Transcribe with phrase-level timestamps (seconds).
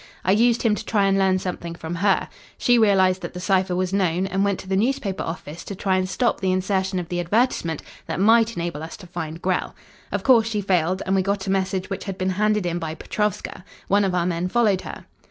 [0.25, 2.27] I used him to try and learn something from her.
[2.57, 5.95] She realised that the cipher was known, and went to the newspaper office to try
[5.95, 9.75] and stop the insertion of the advertisement that might enable us to find Grell.
[10.11, 12.95] Of course she failed, and we got a message which had been handed in by
[12.95, 13.63] Petrovska.
[13.89, 15.05] One of our men followed her.